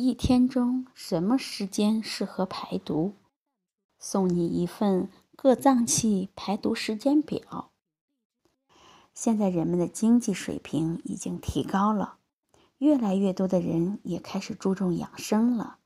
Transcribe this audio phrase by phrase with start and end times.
[0.00, 3.16] 一天中什么时间适合排毒？
[3.98, 7.72] 送你一份各脏器排毒时间表。
[9.12, 12.18] 现在人们的经济水平已经提高了，
[12.78, 15.78] 越来越多的人也开始注重养生了。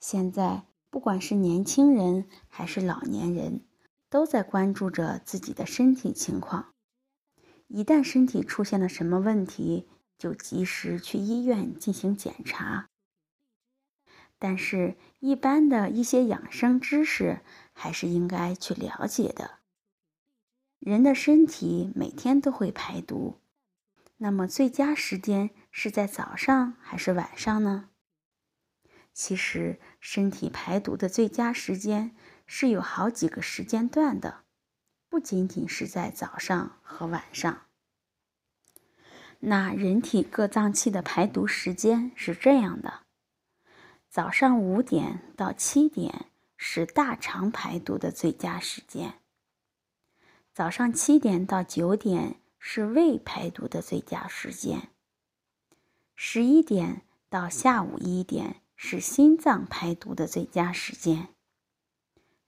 [0.00, 3.64] 现在不管是年轻人还是老年人，
[4.08, 6.72] 都在关注着自己的身体情况。
[7.68, 9.86] 一旦身体出现了什么问题，
[10.18, 12.88] 就及时去医院进行检查。
[14.40, 17.42] 但是，一般的一些养生知识
[17.74, 19.58] 还是应该去了解的。
[20.78, 23.38] 人的身体每天都会排毒，
[24.16, 27.90] 那么最佳时间是在早上还是晚上呢？
[29.12, 32.16] 其实，身体排毒的最佳时间
[32.46, 34.44] 是有好几个时间段的，
[35.10, 37.66] 不仅仅是在早上和晚上。
[39.40, 43.02] 那人体各脏器的排毒时间是这样的。
[44.10, 49.20] 早上五点到七点是大肠排毒的最佳时间。
[50.52, 54.88] 早上七点到九点是胃排毒的最佳时间。
[56.16, 61.28] 十一点到下午一点是心脏排毒的最佳时间。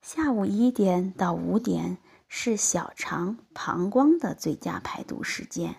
[0.00, 5.76] 下午一点到五点是小肠、膀胱的最佳排毒时间。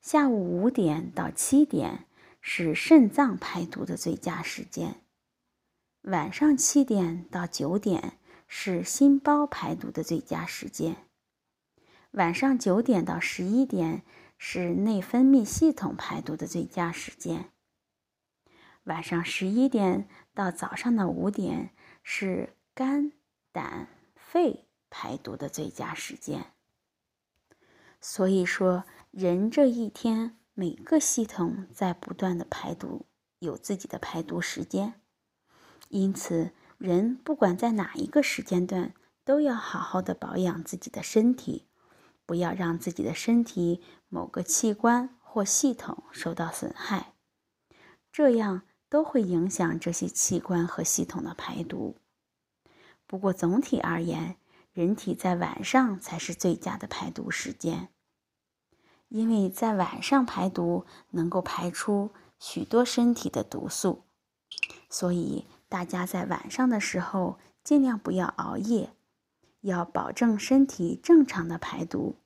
[0.00, 2.07] 下午五点到七点。
[2.40, 5.02] 是肾脏排毒的最佳时间。
[6.02, 10.96] 晚上七点到九点是心包排毒的最佳时间。
[12.12, 14.02] 晚上九点到十一点
[14.38, 17.50] 是内分泌系统排毒的最佳时间。
[18.84, 23.12] 晚上十一点到早上的五点是肝、
[23.52, 26.52] 胆、肺排毒的最佳时间。
[28.00, 30.37] 所以说，人这一天。
[30.60, 33.06] 每个系统在不断的排毒，
[33.38, 35.00] 有自己的排毒时间，
[35.88, 38.92] 因此人不管在哪一个时间段，
[39.24, 41.68] 都要好好的保养自己的身体，
[42.26, 47.12] 不要让自己的身体某个器官或系统受到损害，
[48.10, 51.98] 这样都会影响这些器官和系统的排毒。
[53.06, 54.38] 不过总体而言，
[54.72, 57.90] 人体在晚上才是最佳的排毒时间。
[59.08, 64.02] 因为在晚上排毒能够排出许多身体的毒素，
[64.90, 68.90] 所以大家在晚上的时候尽量不要熬夜，
[69.62, 72.16] 要保证身体正常的排毒，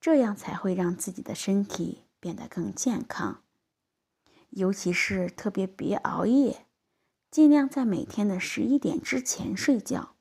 [0.00, 3.42] 这样才会让自己的身体变得更健康。
[4.50, 6.66] 尤其是特别别熬夜，
[7.30, 10.14] 尽量在每天的十一点之前睡觉，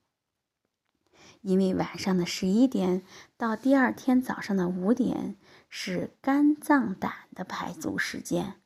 [1.41, 3.01] 因为晚上的十一点
[3.37, 5.35] 到第二天早上的五点。
[5.77, 8.61] 是肝脏胆的排毒时间，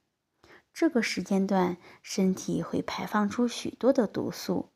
[0.71, 4.69] 这个时间段身体会排放出许多的毒素。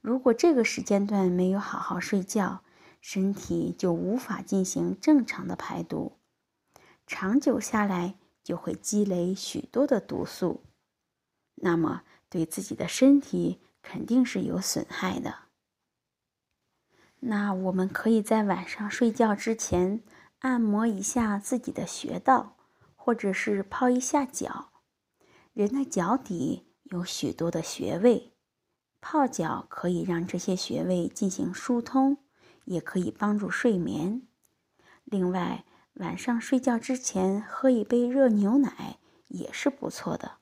[0.00, 2.64] 如果这个时间段没有好好睡觉，
[3.02, 6.16] 身体就无法进行正常的排毒，
[7.06, 10.62] 长久下来就会积累许多的毒素，
[11.56, 15.40] 那么对自己的身体肯定是有损害的。
[17.20, 20.02] 那我们可以在晚上睡觉之前。
[20.42, 22.56] 按摩一下自己的穴道，
[22.96, 24.72] 或者是泡一下脚。
[25.52, 28.32] 人的脚底有许多的穴位，
[29.00, 32.18] 泡脚可以让这些穴位进行疏通，
[32.64, 34.22] 也可以帮助睡眠。
[35.04, 35.64] 另外，
[35.94, 38.98] 晚上睡觉之前喝一杯热牛奶
[39.28, 40.38] 也是不错的。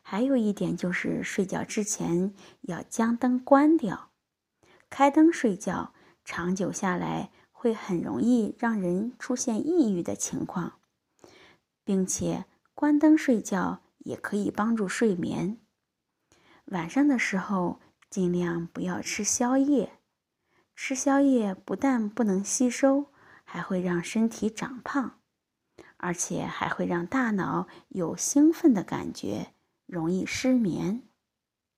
[0.00, 4.08] 还有一点就是，睡觉之前要将灯关掉，
[4.88, 5.92] 开灯睡觉，
[6.24, 7.30] 长久下来。
[7.60, 10.78] 会很容易让人出现抑郁的情况，
[11.84, 15.58] 并且关灯睡觉也可以帮助睡眠。
[16.64, 17.78] 晚上的时候
[18.08, 19.98] 尽量不要吃宵夜，
[20.74, 23.08] 吃宵夜不但不能吸收，
[23.44, 25.20] 还会让身体长胖，
[25.98, 29.52] 而且还会让大脑有兴奋的感觉，
[29.84, 31.02] 容易失眠。